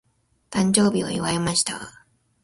[0.49, 2.03] 誕生日を祝いました。